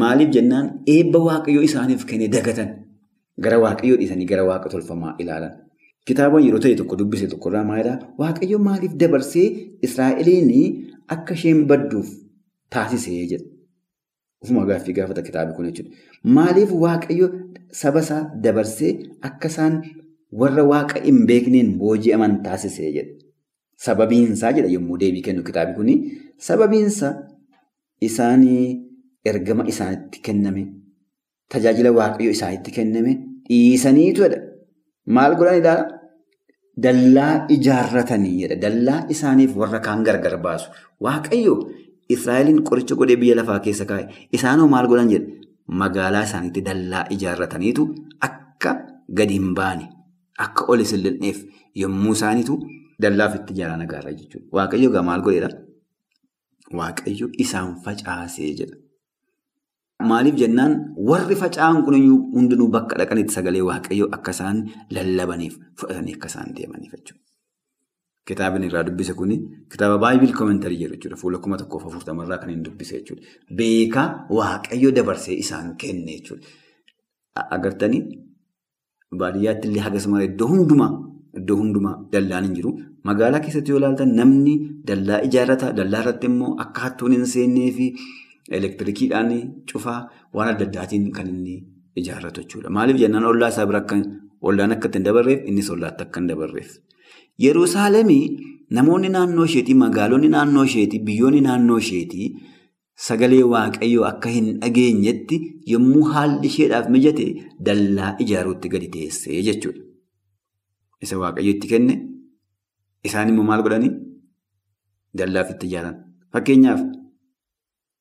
Maaliif 0.00 0.30
jennaan 0.38 0.70
eebba 0.94 1.18
waaqayyo 1.28 1.62
isaaniif 1.68 2.04
kenne 2.12 2.28
dagatan. 2.36 2.70
Gara 3.44 3.58
waaqayyoo 3.64 3.98
dhiisanii 4.00 4.26
gara 4.32 4.44
waaqa 4.50 4.68
tolfamaa 4.72 5.14
ilaalan. 5.18 5.52
Kitaaba 6.08 6.40
yeroo 6.44 6.60
ta'e 6.64 6.74
tokko 6.80 6.96
dubbise 7.00 7.26
tokkorraa 7.32 7.64
maalidhaa? 7.70 7.98
Waaqayyo 8.20 8.58
maaliif 8.68 8.92
dabarsee 9.02 9.46
Israa'eliin 9.88 10.50
akka 11.16 11.34
isheen 11.38 11.64
badduuf 11.70 12.08
taasisee 12.76 13.22
jedha. 13.30 13.46
Ufuma 14.42 14.66
gaaffii 14.70 14.92
gaafata 14.98 15.22
kitaabi 15.28 15.52
kun 15.56 15.66
jechuudha. 15.70 15.90
Maaliif 16.38 16.70
waaqayyo 16.84 17.28
saba 17.80 18.00
isaa 18.06 18.20
dabarsee 18.46 18.92
akka 19.30 19.48
isaan 19.54 19.80
warra 20.42 20.64
waaqa 20.72 21.00
hin 21.08 21.24
beekneen 21.32 21.72
booji'aman 21.80 22.42
taasisee 22.48 22.92
jedha. 22.96 23.12
Sababiinsaa 23.86 24.52
jedha 24.58 24.68
yommuu 24.76 24.98
deebii 25.04 25.22
kennu 25.28 25.42
kitaabi 25.50 25.72
kuni. 25.80 25.94
Sababiinsa 26.48 27.14
isaanii 28.00 28.64
ergama 29.32 29.64
isaanitti 29.72 30.20
kenname. 30.28 30.66
Tajaajila 31.52 31.90
waaqayyo 32.00 32.30
isaanitti 32.36 32.70
kenname 32.80 33.12
dhiisaniitu 33.48 34.22
jedha. 34.26 34.38
Maal 35.06 35.36
godhan 35.36 35.58
ilaala? 35.60 35.84
Dallaa 36.84 37.46
ijaarratanii 37.56 38.34
jedha. 38.42 38.56
Dallaa 38.64 39.06
isaaniif 39.14 39.56
warra 39.56 39.80
kaan 39.80 40.04
gargar 40.04 40.36
baasu. 40.46 40.70
Waaqayyo 41.00 41.54
Israa'eliin 42.14 42.62
qoricha 42.68 42.94
godhee 43.00 43.16
biyya 43.20 43.36
lafaa 43.36 43.60
keessa 43.66 43.84
kaa'e. 43.90 44.08
Isaanoo 44.36 44.68
maal 44.68 44.86
godhan 44.92 45.08
jedha? 45.12 45.26
Magaalaa 45.80 46.24
isaaniitti 46.28 46.60
dallaa 46.68 47.04
ijaarrataniitu 47.16 47.82
akka 48.28 48.72
gadi 49.18 49.34
hin 49.38 49.54
baane 49.58 49.86
akka 50.46 50.64
ol 50.72 50.82
hin 50.90 51.00
lixneef 51.04 51.38
yommuu 51.82 52.12
isaaniitu 52.18 52.58
dallaaf 53.02 53.34
itti 53.38 53.52
ijaaraa 53.56 53.78
nagaarra 53.82 54.12
jechuudha. 54.18 54.48
Waaqayyo 54.56 54.90
egaa 54.90 55.02
maal 55.10 55.22
godheedha? 55.26 55.50
Waaqayyo 56.80 57.26
isaan 57.44 57.76
facaasee 57.84 58.50
jedha. 58.60 58.76
Maaliif 60.02 60.34
jennaan 60.36 60.94
warri 60.96 61.36
faca'an 61.36 61.84
kun 61.84 61.94
hundinuu 62.34 62.68
bakka 62.68 62.96
dhaqanitti 62.98 63.32
sagalee 63.34 63.62
waaqayyoo 63.62 64.08
akka 64.16 64.30
isaan 64.34 64.56
lallabaniif 64.90 65.54
fudhatanii 65.78 66.14
akka 66.16 66.26
isaan 66.26 66.50
deemaniif 66.56 66.92
jechuudha. 66.96 67.20
Kitaabni 68.26 68.66
irraa 68.66 68.82
dubbise 68.88 69.14
kuni 69.14 69.36
kitaaba 69.70 69.98
baayibil 70.02 70.32
koomentarii 70.34 70.78
jedhu 70.82 70.94
jechuudha. 70.96 71.16
Fuula 71.16 71.38
kuma 71.38 71.56
tokkoof 71.56 71.86
afurtamarraa 71.86 72.38
kan 72.42 72.50
inni 72.50 72.64
dubbise 72.64 72.92
jechuudha. 72.98 73.22
Beekaa 73.56 74.26
waaqayyo 74.38 74.90
dabarsee 74.96 75.36
isaan 75.44 75.76
kenne 75.76 76.10
jechuudha. 76.18 76.46
Agartanii 77.56 78.02
baadiyyaatti 79.20 79.68
illee 79.68 79.80
hagasuma 79.86 80.22
iddoo 80.26 80.48
hundumaa 80.48 80.90
iddoo 81.38 81.56
hundumaa 81.62 81.96
dallaan 82.12 82.44
hin 82.48 82.54
jiru. 82.58 82.74
Magaalaa 83.04 83.40
keessatti 83.46 83.70
yoo 83.70 83.78
ilaaltan 83.78 84.14
namni 84.20 84.54
dallaa 84.88 85.22
ijaarrata. 85.30 85.72
Dallaa 85.78 86.00
irratti 86.02 86.26
immoo 86.32 86.56
akka 86.66 86.80
hattuun 86.88 87.12
hin 87.16 87.26
seennee 87.36 87.70
elektirikiidhaan 88.50 89.30
cufaa 89.72 90.00
waan 90.34 90.48
adda 90.54 90.64
addaatiin 90.68 91.10
kan 91.12 91.28
inni 91.28 91.56
ijaarratu 91.96 92.40
jechuudha. 92.42 92.70
Maaliif 92.70 92.98
jennaan 93.00 93.24
ollaa 93.24 93.48
isaa 93.54 93.66
bira 93.66 93.82
ollaan 94.42 94.72
akka 94.72 94.88
ittiin 94.88 95.04
dabarreef 95.04 95.40
innis 95.48 95.70
ollaatti 95.70 96.02
akka 96.02 96.20
hin 96.20 96.28
dabarreef. 96.28 96.70
Yerusaalemii 97.38 98.24
namoonni 98.70 99.08
naannoo 99.08 99.44
isheetii, 99.44 99.74
magaalonni 99.74 100.28
naannoo 100.28 100.64
isheetii, 100.64 100.98
biyyoonni 101.06 101.40
naannoo 101.46 101.78
isheetii 101.78 102.28
sagalee 103.06 103.42
waaqayyoo 103.52 104.04
akka 104.10 104.28
hin 104.36 104.50
dhageenyetti 104.60 105.38
yommuu 105.72 106.02
haalli 106.14 106.46
isheedhaaf 106.52 106.88
mijate 106.96 107.26
dallaa 107.68 108.10
ijaaruutti 108.26 108.68
gadi 108.74 108.88
teessee 108.96 109.42
jechuudha. 109.48 109.80
Isa 111.02 111.18
waaqayyo 111.22 111.50
itti 111.56 111.68
kenne 111.72 111.94
isaan 113.04 113.28
immoo 113.32 113.44
maal 113.48 113.62
godhanii? 113.66 113.90
Dallaaf 115.18 115.50
itti 115.56 115.66
ijaaran. 115.72 115.96
Fakkeenyaaf 116.32 116.80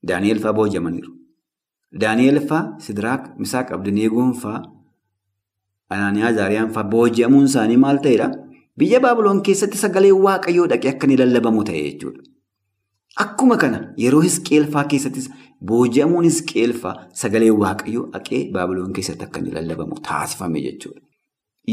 Daani'eel 0.07 0.39
fa'aa 0.43 0.53
boojamaniiru. 0.59 1.11
Daani'eel 2.01 2.39
fa'aa 2.47 2.79
Sidiraak, 2.85 3.37
Misaaq, 3.39 3.71
Abdineegoon 3.77 4.33
fa'aa 4.43 4.63
Anaaniyaa 5.89 6.33
Zaariyaan 6.39 6.73
fa'aa 6.73 6.89
booji'amuun 6.95 7.45
isaanii 7.51 7.77
maal 7.85 8.01
ta'edha? 8.07 8.29
Biyya 8.79 8.99
Baabiloon 9.05 9.41
keessatti 9.47 9.77
sagalee 9.77 10.11
waaqayyoo 10.25 10.67
dhaqee 10.73 10.93
akka 10.95 11.07
inni 11.07 11.17
lallabamu 11.21 11.63
ta'e 11.69 11.83
jechuudha. 11.87 12.23
Akkuma 13.23 13.57
kana 13.63 13.79
yeroo 14.03 14.21
Hisqeel 14.25 14.65
keessattis 14.93 15.29
booji'amuun 15.71 16.25
Hisqeel 16.29 16.73
sagalee 17.23 17.51
waaqayyoo 17.63 18.09
dhaqee 18.13 18.43
Baabiloon 18.53 18.93
keessatti 18.93 19.27
akka 19.27 19.39
inni 19.39 19.55
lallabamu 19.57 20.01
taasifame 20.09 20.63
jechuudha. 20.67 21.01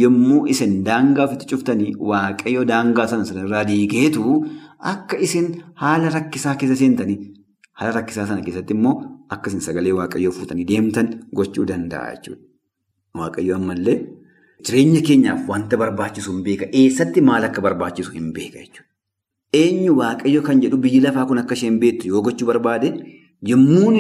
Yommuu 0.03 0.47
isin 0.47 0.85
daangaa 0.85 1.25
ofitti 1.25 1.47
cuftanii 1.51 1.95
waaqayyo 2.11 2.65
daangaa 2.73 3.07
sana 3.13 3.25
sanarraa 3.31 3.65
diigeetu 3.71 4.37
akka 4.93 5.17
isin 5.27 5.49
haala 5.83 6.13
rakkisaa 6.17 6.55
keessa 6.61 6.77
seentanii 6.83 7.19
haala 7.81 7.93
rakkisaa 7.99 8.27
sana 8.31 8.43
keessatti 8.47 8.75
immoo 8.79 8.95
akka 9.37 9.51
isin 9.51 9.61
sagalee 9.67 9.93
waaqayyoo 9.99 10.33
fuutanii 10.39 10.65
deemtan 10.71 11.09
gochuu 11.41 11.65
danda'a 11.71 12.13
jechuudha. 12.15 12.43
Waaqayyo 13.19 13.55
ammallee 13.61 13.97
jireenya 14.67 15.01
keenyaaf 15.09 15.49
wanta 15.53 15.77
barbaachisu 15.83 16.33
hin 16.35 16.43
beeka. 16.49 16.67
Eessatti 16.81 17.21
maal 17.29 17.45
akka 17.49 17.61
barbaachisu 17.67 18.13
hin 18.19 18.33
beeka 18.39 18.59
jechuudha. 18.65 18.87
Eenyu 19.61 19.97
waaqayyo 20.01 20.43
kan 20.49 20.61
jedhu 20.65 20.77
biyyi 20.87 21.01
lafaa 21.07 21.27
kun 21.29 21.39
akka 21.43 21.55
isheen 21.59 21.79
beektu 21.85 22.09
yoo 22.13 22.23
gochuu 22.27 22.47
barbaade 22.51 22.89
yommuu 23.51 23.93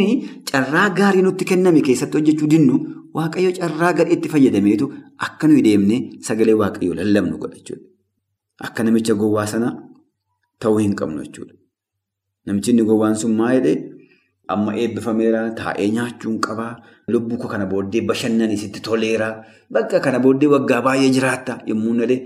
carraa 0.50 0.88
gaarii 0.98 1.22
nutti 1.26 1.44
kenname 1.50 1.80
keessatti 1.86 2.18
hojjechuu 2.18 2.48
dinnu 2.54 2.76
waaqayyo 3.18 3.52
carraa 3.60 3.92
gadheetti 4.00 4.28
fayyadameetu 4.34 4.90
akka 5.28 5.48
nuyi 5.48 5.62
deemnee 5.68 6.00
sagalee 6.28 6.54
waaqayyoo 6.62 6.94
lallabnu 7.00 7.38
godha 7.38 7.56
jechuudha. 7.56 7.84
Akka 8.66 8.84
namicha 8.84 9.14
gowwaa 9.22 9.46
sana 9.54 9.72
ta'uu 10.60 10.78
hin 10.84 10.94
qabnu 11.00 11.24
jechuudha. 11.24 11.54
Namichi 12.46 12.70
inni 12.72 12.82
gowwaan 12.88 13.14
sun 13.22 13.34
maa 13.36 13.52
jedhee 13.54 13.76
amma 14.52 14.72
eebbifameera 14.82 15.40
taa'ee 15.60 15.88
nyaachuun 15.96 16.38
qabaa 16.46 16.72
lubbuu 17.14 17.36
koo 17.42 17.48
kana 17.52 17.66
booddee 17.72 18.00
bashannanii 18.10 18.56
sitti 18.62 18.80
toleera 18.86 19.28
bakka 19.70 20.00
kana 20.06 20.18
booddee 20.24 20.48
waggaa 20.54 20.80
baay'ee 20.86 21.10
jiraatta 21.16 21.60
yommuu 21.70 21.94
nalee 22.00 22.20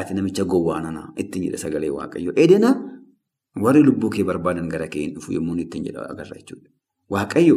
ati 0.00 0.14
namicha 0.14 0.44
gowwaa 0.52 0.80
nana 0.86 1.02
ittiin 1.22 1.44
jedha 1.44 1.58
sagalee 1.64 1.90
waaqayyoo. 1.98 2.34
Edena 2.44 2.70
warri 3.64 3.82
lubbuu 3.88 4.10
kee 4.14 4.24
barbaadan 4.30 4.68
gara 4.74 4.88
kee 4.94 5.06
dhufu 5.14 5.32
yommuu 5.36 5.56
ittiin 5.64 5.84
jedha 5.90 6.08
agarra 6.12 6.36
jechuudha. 6.40 6.70
Waaqayyo 7.10 7.56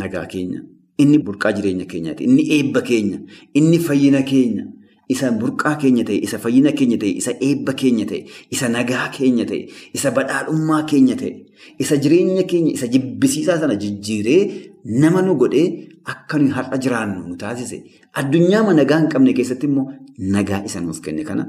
nagaa 0.00 0.26
keenya 0.34 0.60
inni 1.02 1.18
burqaa 1.26 1.52
jireenya 1.56 1.84
keenyaati 1.92 2.24
inni 2.24 2.42
eebba 2.56 2.80
keenya 2.90 3.18
inni 3.54 3.78
fayyina 3.78 4.22
keenya. 4.22 4.64
Isa 5.12 5.30
burqaa 5.40 5.74
keenya 5.82 6.04
ta'e, 6.08 6.18
isa 6.26 6.38
fayyina 6.44 6.72
keenya 6.78 6.98
ta'e, 7.02 7.12
isa 7.20 7.32
eebba 7.48 7.72
keenya 7.80 8.04
ta'e, 8.10 8.20
isa 8.54 8.66
nagaa 8.74 9.06
keenya 9.16 9.44
ta'e, 9.50 9.60
isa 9.96 10.10
badhaadhummaa 10.16 10.82
keenya 10.90 11.16
ta'e, 11.22 11.32
isa 11.84 11.96
jireenya 12.02 12.44
keenya, 12.50 12.72
isa 12.78 12.86
jibbisiisaa 12.94 13.58
sana 13.62 13.74
jijjiiree 13.82 14.42
nama 15.02 15.22
nu 15.26 15.34
godhee 15.42 15.66
akka 16.12 16.38
nuyi 16.38 16.52
har'a 16.58 16.76
jiraannu 16.84 17.20
nu 17.28 17.36
taasise. 17.42 17.78
Addunyaa 18.20 18.72
nagaa 18.80 18.98
hin 19.02 19.08
qabne 19.12 19.32
keessatti 19.38 19.66
immoo 19.70 19.86
nagaa 20.36 20.62
isa 20.68 20.80
nuuf 20.80 21.00
kenne 21.04 21.24
kana 21.24 21.44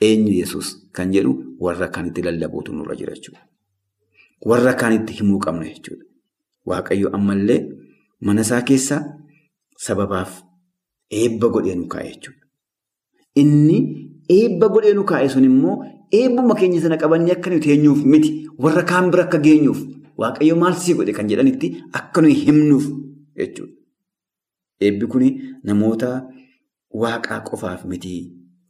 eenyu 0.00 0.32
yesus 0.40 0.66
kan 0.92 1.12
jedhu 1.12 1.32
warra 1.66 1.88
kaanitti 1.94 2.22
lallabuutu 2.26 2.72
nurra 2.72 2.96
jira 3.00 3.14
jechuudha. 3.14 3.42
Warra 4.50 4.74
kaanitti 4.80 5.12
himuu 5.20 5.38
qabna 5.46 5.64
jechuudha. 5.70 6.04
Waaqayyo 6.66 7.08
ammallee 7.18 7.60
mana 8.20 8.40
isaa 8.46 8.62
keessaa 8.70 9.02
sababaaf 9.86 10.42
eebba 11.20 11.48
godhee 11.54 11.74
nu 11.74 11.86
kaa'e 11.94 12.10
jechuudha. 12.14 12.37
Inni 13.42 13.78
eebba 14.38 14.68
godhee 14.74 14.94
nu 14.98 15.04
kaa'e 15.10 15.28
sun 15.34 15.44
immoo 15.50 15.76
eebbuma 16.20 16.54
keenya 16.60 16.80
sana 16.84 16.96
qabannee 17.02 17.32
akka 17.36 17.50
nuyi 17.50 17.60
teenyuuf 17.66 18.00
miti 18.12 18.30
warra 18.64 18.82
kaan 18.90 19.10
bira 19.12 19.24
akka 19.28 19.38
geenyuuf 19.46 19.80
waaqayyo 20.22 20.56
maal 20.62 20.74
sii 20.84 20.94
godhe 20.98 21.12
kan 21.18 21.28
jedhanitti 21.30 21.68
akka 22.00 22.20
nuyi 22.22 22.34
himnuuf 22.44 22.86
jechuudha. 23.38 23.72
Eebbi 24.80 25.06
kun 25.12 25.24
namoota 25.64 26.10
waaqaa 27.02 27.40
qofaaf 27.48 27.84
miti. 27.90 28.14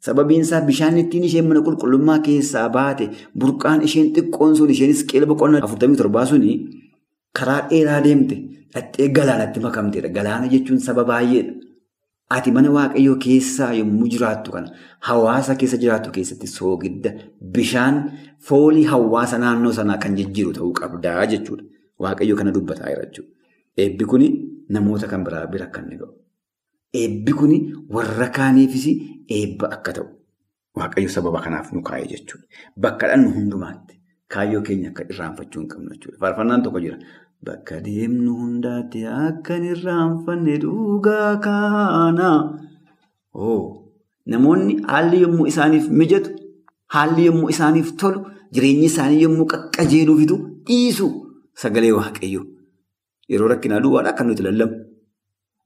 Sababiin 0.05 0.41
isaa 0.47 0.61
bishaan 0.67 0.99
ittiin 1.03 1.25
isheen 1.29 1.47
mana 1.49 1.61
qulqullummaa 1.67 2.19
keessaa 2.27 2.69
baate 2.77 3.09
burqaan 3.39 3.83
isheen 3.87 4.13
xiqqoon 4.15 4.55
sun 4.59 4.71
isheenis 4.75 5.01
qeela 5.11 5.27
boqonnaa 5.31 5.63
afurtamii 5.67 5.97
torbaa 6.01 6.27
suni 6.31 6.53
karaa 7.39 7.61
dheeraa 7.71 8.01
deemte 8.05 8.37
dhattee 8.75 9.09
galaanatti 9.17 9.61
makamteedha. 9.67 10.09
Galaana 10.17 10.47
jechuun 10.53 10.79
saba 10.87 11.05
baay'eedha. 11.11 11.53
Ati 12.37 12.51
mana 12.53 12.71
waaqayyoo 12.77 13.17
keessaa 13.25 13.73
yommuu 13.79 14.09
jiraattu 14.15 14.53
kana 14.55 14.69
hawaasa 15.09 15.55
keessa 15.61 15.77
jiraattu 15.85 16.11
keessatti 16.17 16.47
soogidda 16.55 17.11
bishaan 17.55 17.97
foolii 18.49 18.85
hawaasa 18.93 19.39
naannoo 19.45 19.73
sanaa 19.79 19.97
kan 20.05 20.17
jijjiiru 20.19 20.53
ta'uu 20.59 20.73
qabdaa 20.81 21.27
jechuudha. 21.33 21.65
Waaqayyo 22.05 22.37
kana 22.41 22.51
dubbataa 22.57 22.89
jira 22.93 23.05
jechuudha. 23.07 23.33
Eebbi 23.85 24.05
kun 24.11 24.23
namoota 24.77 25.07
kan 25.13 25.25
biraa 25.29 25.47
bira 25.55 25.65
akka 25.71 25.81
inni 25.85 25.97
ga'u. 26.03 26.13
Eebbi 27.03 27.33
kun 27.39 27.53
warra 27.97 28.29
kaaniifis 28.39 28.87
eebba 29.39 29.71
akka 29.77 29.93
ta'u 30.01 30.07
waaqayyo 30.83 31.09
sababa 31.17 31.41
kanaaf 31.47 31.73
nu 31.73 31.83
kaa'e 31.89 32.07
jechuudha. 32.13 32.45
Bakka 32.77 33.09
dhannu 33.13 33.31
hundumaatti 33.39 33.95
kaayyoo 34.37 34.63
keenya 34.69 34.91
akka 34.93 35.03
irraanfachuu 35.15 35.61
hin 35.63 35.69
qabnu 35.73 35.91
jechuudha. 35.95 36.19
Faarfannaan 36.27 36.63
tokko 36.69 36.81
jira. 36.87 36.99
Bakka 37.47 37.81
deemnu 37.85 38.33
hundaatti 38.41 39.05
akka 39.07 39.55
hin 39.59 39.67
irraanfanne 39.75 40.57
dhugaa 40.65 41.37
kaana. 41.47 42.31
Namoonni 44.33 44.75
haalli 44.89 45.21
yommuu 45.23 45.47
isaaniif 45.53 45.87
mijatu, 46.01 46.31
haalli 46.95 47.27
yommuu 47.29 47.49
isaaniif 47.55 47.93
tolu, 48.03 48.25
jireenyi 48.55 48.85
isaanii 48.91 49.23
yommuu 49.23 49.47
qaqqajeeluufitu 49.53 50.37
dhiisu 50.71 51.09
sagalee 51.63 51.93
waaqayyoo. 51.99 52.45
Yeroo 53.33 53.49
rakkinaa 53.55 53.81
duwwaadhaa 53.87 54.17
kan 54.19 54.27
nuti 54.29 54.43
lallabnu. 54.49 54.79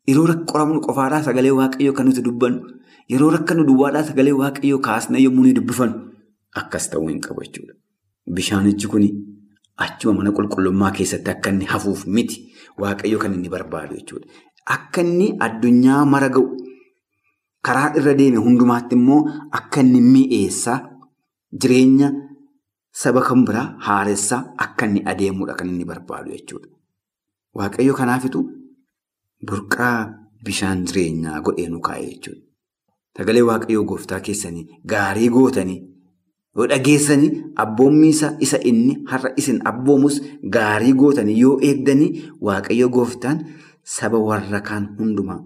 Yeroo 0.08 0.37
qoramnu 0.52 0.80
qofaadhaa 0.87 1.22
sagalee 1.28 1.54
waaqayyoo 1.58 1.94
kan 1.98 2.06
nuti 2.11 2.22
dubbannu. 2.28 2.61
Yeroo 3.12 3.30
rakkannu 3.37 3.64
duwwaadhaa 3.70 4.04
sagalee 4.12 4.37
waaqayyoo 4.42 4.80
kaasnee 4.88 5.22
yommuu 5.26 5.42
nuyi 5.46 5.54
dubbifannu 5.58 5.96
akkas 6.62 6.90
ta'uu 6.94 7.08
hin 7.08 7.20
qabu 7.26 7.42
jechuudha. 7.46 7.74
Bishaanichi 8.35 8.87
kuni 8.94 9.08
achuma 9.76 10.18
mana 10.18 10.30
qulqullummaa 10.37 10.90
keessatti 10.96 11.30
akka 11.30 11.50
inni 11.50 11.64
hafuuf 11.72 12.06
miti 12.06 12.37
waaqayyo 12.78 13.18
kan 13.18 13.35
inni 13.35 13.48
barbaadu 13.48 13.94
jechuudha. 13.98 14.26
Akka 14.74 15.00
inni 15.02 15.26
addunyaa 15.46 16.04
mara 16.04 16.28
ga'u 16.28 16.46
karaa 17.66 17.92
irra 18.00 18.14
deeme 18.20 18.37
hundumaatti 18.46 18.94
immoo 18.98 19.20
akka 19.61 19.80
inni 19.80 20.00
mi'eessaa 20.12 20.78
jireenya 21.64 22.12
saba 23.02 23.20
kan 23.28 23.44
biraa 23.48 23.66
haaressaa 23.88 24.42
akka 24.66 24.87
inni 24.87 25.02
adeemudha 25.14 25.54
kan 25.58 25.68
inni 25.68 25.85
barbaadu 25.85 26.30
jechuudha. 26.37 26.68
Waaqayyo 27.54 27.94
kanaafitu 28.00 28.40
burqaa 29.46 29.96
bishaan 30.44 30.85
jireenyaa 30.87 31.40
godhee 31.40 31.68
nu 31.68 31.80
kaa'e 31.80 32.06
jechuudha. 32.11 32.42
Sagalee 33.16 33.42
waaqayyoo 33.48 33.85
gooftaa 33.85 34.20
keessanii 34.26 34.66
gaarii 34.92 35.28
gootanii 35.37 35.80
yoo 36.56 36.66
dhageessanii 36.72 37.30
abboommi 37.64 38.08
isa 38.46 38.58
inni 38.70 38.98
har'a 39.12 39.32
isin 39.42 39.60
abboomus 39.70 40.20
gaarii 40.56 40.92
gootanii 41.02 41.38
yoo 41.40 41.56
eegdanii 41.68 42.10
waaqayyo 42.48 42.88
gooftaan 42.96 43.40
saba 43.96 44.18
warra 44.28 44.60
kaan 44.68 44.88
hundumaa 44.98 45.40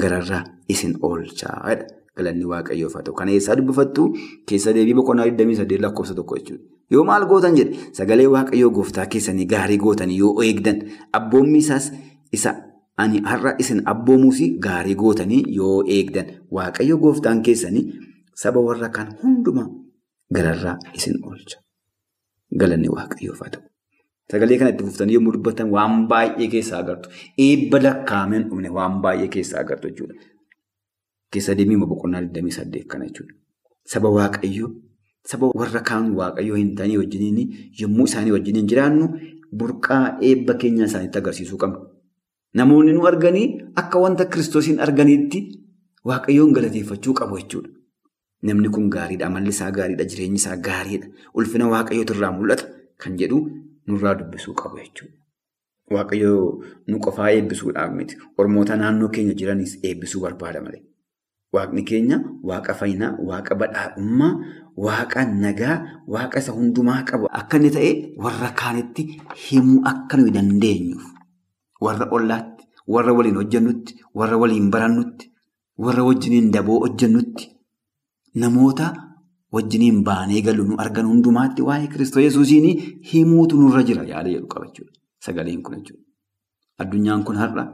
gararraa 0.00 0.44
isin 0.68 0.96
oolchaa. 1.02 1.76
Galanni 2.16 2.44
waaqayyoof 2.44 2.94
haa 2.94 3.02
ta'u. 3.02 3.14
Kana 3.14 3.32
eessaa 3.32 3.54
dubbifattu 3.56 4.02
keessa 4.48 4.72
deebii 4.76 4.94
boqonnaa 4.98 5.24
28 5.26 5.80
lakkoofsa 5.84 6.14
tokko 6.14 6.36
jechuudha. 6.38 6.62
Yoo 6.90 7.04
maal 7.08 7.24
gootan 7.30 7.56
jedhe 7.56 7.78
sagalee 7.98 8.26
waaqayyoo 8.34 8.70
gooftaa 8.78 9.06
keessanii 9.14 9.46
gaarii 9.52 9.78
gootanii 9.84 10.18
yoo 10.18 10.34
eegdan 10.48 10.82
abboommi 11.18 11.58
isaas 11.64 11.86
isa 12.38 12.52
ani 13.04 13.22
har'a 13.30 13.54
isin 13.64 13.80
abboomuus 13.94 14.42
gaarii 14.66 14.94
gootanii 15.04 15.44
yoo 15.56 15.78
eegdan 15.96 16.26
waaqayyo 16.58 16.98
gooftaan 17.04 17.40
keessanii 17.48 17.86
saba 18.42 18.60
warra 18.66 18.88
kaan 18.98 19.14
hundumaa 19.22 19.66
gararraa 20.36 20.76
isin 20.98 21.16
oolcha. 21.28 21.58
Galanni 22.60 22.88
waaqayyoof 22.96 23.40
haa 23.44 23.50
ta'u. 23.54 23.62
Sagalee 24.32 24.58
kana 24.60 24.70
itti 24.72 24.84
fuftanii 24.88 25.14
yommuu 25.18 25.32
dubbatan 25.36 25.70
waan 25.76 26.06
baay'ee 26.10 26.48
keessaa 26.54 26.78
agartu. 26.84 27.08
Eebba 27.46 27.78
lakkaa'ameen 27.86 28.44
dhumne 28.48 28.70
waan 28.78 29.00
baay'ee 29.04 29.28
keessaa 29.34 29.60
agartu 29.64 29.88
jechuudha. 29.90 30.14
Keessa 31.32 31.54
deemee 31.58 31.76
boqonnaa 31.92 32.20
28 32.22 32.84
kana 32.94 33.04
jechuudha. 33.08 33.34
Saba 33.92 34.08
waaqayyoo, 34.16 34.70
saba 35.30 35.50
warra 35.60 35.80
kaan 35.90 36.12
waaqayyoo 36.20 36.56
hin 36.60 36.74
taane 36.78 36.98
wajjiniin 37.02 37.38
yommuu 37.80 38.04
isaanii 38.10 38.32
wajjiniin 38.36 38.68
jiraannu 38.72 39.06
burqaa 39.58 40.04
eebba 40.28 40.54
keenya 40.64 40.84
isaaniitti 40.90 41.18
agarsiisuu 41.22 41.58
qabna. 41.64 41.80
Namoonni 42.60 42.92
nu 42.96 43.06
arganii 43.10 43.46
akka 43.82 43.98
wanta 44.04 44.24
kiristoosiin 44.32 44.80
arganiitti 44.86 45.40
waaqayyoon 46.10 46.52
galateeffachuu 46.58 47.14
qabu 47.20 47.38
jechuudha. 47.42 47.70
Namni 48.42 48.68
kun 48.74 48.88
gaariidha, 48.90 49.26
amalli 49.26 49.48
isaa 49.54 49.70
gaariidha, 49.70 50.04
jireenyi 50.04 50.36
isaa 50.42 50.56
gaariidha, 50.56 51.06
ulfina 51.34 51.68
waaqayyootu 51.72 52.14
irraa 52.16 52.32
mul'ata 52.38 52.64
kan 52.98 53.16
jedhu 53.20 53.38
nurraa 53.86 54.14
dubbisuu 54.18 54.54
qabu 54.54 54.78
jechuudha. 54.82 55.14
Waaqayyoo 55.94 56.62
nu 56.88 56.98
qofaa 57.04 57.30
eebbisuudhaaf 57.36 57.92
miti. 57.94 58.16
Ormoota 58.38 58.76
naannoo 58.80 59.08
keenya 59.14 59.34
jiranis 59.34 59.76
eebbisuu 59.82 60.20
barbaada 60.24 60.60
malee. 60.64 60.82
Waaqni 61.54 61.82
keenya 61.84 62.18
waaqa 62.50 62.74
fayyinaa, 62.80 63.12
waaqa 63.28 63.54
badhaadhummaa, 63.60 64.32
waaqa 64.76 65.24
nagaa, 65.44 65.76
waaqa 66.08 66.38
isa 66.42 66.52
hundumaa 66.56 67.02
qabu. 67.10 67.28
Akka 67.40 67.56
inni 67.60 67.70
ta'e 67.76 67.90
warra 68.16 68.50
kaanitti 68.60 69.02
himuu 69.46 69.82
akka 69.92 70.16
nuyi 70.16 70.30
dandeenyuuf. 70.38 71.04
Warra 71.80 72.06
ollaatti, 72.10 72.64
warra 72.88 73.12
waliin 73.18 73.36
hojjennutti, 73.36 73.98
warra 74.14 74.36
waliin 74.38 74.70
barannutti, 74.70 75.30
warra 75.78 76.02
wajjiniin 76.08 76.50
daboo 76.54 76.78
hojjennutti, 76.86 77.51
namoota 78.34 78.86
wajjiniin 79.52 80.02
baanee 80.08 80.40
galu 80.42 80.64
nu 80.68 80.76
argan 80.84 81.06
hundumaatti 81.12 81.62
waa'ee 81.68 81.86
Kiristoos 81.92 82.24
Yesuusiin 82.24 82.66
himuutu 83.12 83.56
nurra 83.60 83.82
jira 83.88 84.04
yaada 84.12 84.30
jedhu 84.34 84.46
qaba 84.52 84.66
jechuudha. 84.66 84.92
Sagaleen 85.24 85.62
kun 85.62 85.74
jechuudha. 85.78 86.04
Addunyaan 86.82 87.24
kun 87.24 87.36
har'a 87.42 87.64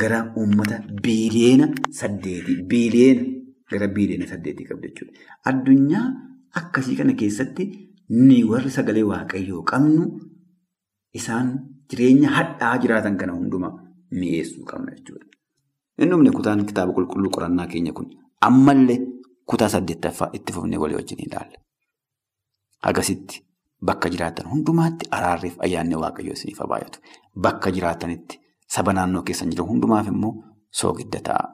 gara 0.00 0.18
uummata 0.36 0.76
biiliyeena 1.04 1.66
saddeetii, 2.00 2.62
biiliyeena 2.70 3.22
gara 3.70 3.88
biiliyeena 3.96 4.26
saddeetii 4.32 4.66
qabdi 4.70 4.88
jechuudha. 4.88 5.12
Addunyaa 5.50 6.04
akkasii 6.60 6.96
kana 7.00 7.12
keessatti 7.22 7.64
ni 8.28 8.44
warri 8.50 8.70
sagalee 8.76 9.02
waaqayyoo 9.12 9.62
qabnu 9.72 10.04
isaan 11.18 11.48
jireenya 11.90 12.28
hadhaa 12.38 12.74
jiraatan 12.82 13.16
kana 13.20 13.32
hundumaa 13.38 13.72
mi'eessuu 14.20 14.64
qabna 14.70 14.92
jechuudha. 14.96 15.26
Inni 15.98 16.10
dhumne 16.12 16.30
kutaan 16.36 16.66
kitaaba 16.68 16.92
qulqulluu 16.98 17.30
qorannaa 17.36 17.66
keenya 17.72 17.92
kun 17.96 18.06
ammallee 18.48 18.98
kutaa 19.50 19.68
saddeettaffaa 19.74 20.30
itti 20.38 20.52
fufnee 20.52 20.78
walii 20.82 20.96
wajjin 21.00 21.18
ilaalla. 21.26 21.58
Agasitti 22.82 23.42
bakka 23.84 24.08
jiraatan 24.12 24.48
hundumaatti 24.50 25.06
araarriif 25.18 25.56
ayyaanni 25.66 25.96
waaqayyoo 26.02 26.32
isiniif 26.38 26.58
haa 26.62 26.68
baay'atu. 26.72 26.98
Bakka 27.46 27.70
jiraatanitti 27.76 28.40
saba 28.74 28.92
naannoo 28.98 29.22
keessan 29.22 29.50
jiran 29.52 29.68
hundumaaf 29.68 30.06
immoo 30.12 30.32
soogidda 30.80 31.20
ta'a. 31.28 31.44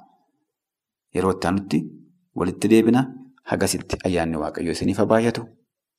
Yeroo 1.14 1.32
itti 1.36 1.46
aanutti 1.50 1.78
walitti 2.40 2.68
deebina 2.72 3.02
hagasitti 3.52 3.96
ayyaanni 4.06 4.36
waaqayyoo 4.44 4.72
isiniif 4.78 4.98
haa 5.02 5.06
baay'atu. 5.14 5.42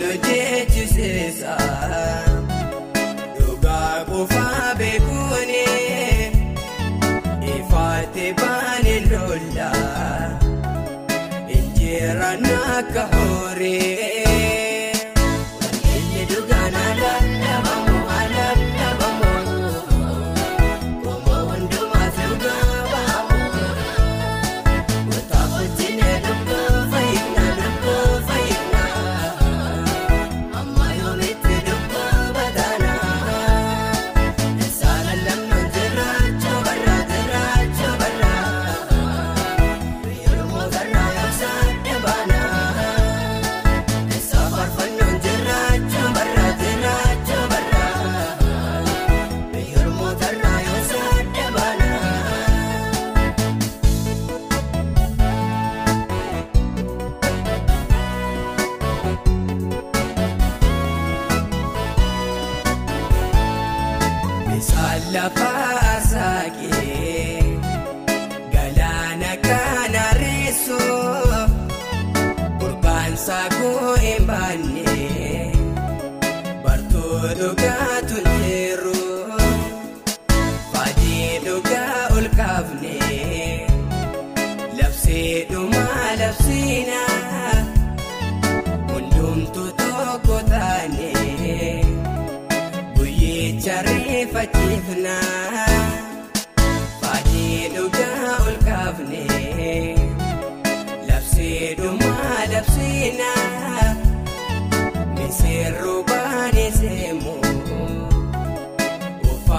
waan 0.00 0.08
hojjechiseessa 0.08 1.56
dhugaa 3.38 4.04
qofaa 4.08 4.74
beekuunee 4.78 6.32
ifaatti 7.54 8.26
baanee 8.40 9.00
lollaa 9.10 10.38
injeeraan 11.58 12.46
akka 12.78 13.06
horee. 13.14 14.15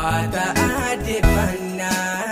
Haata 0.08 0.43
adeeffannaa. 0.89 2.26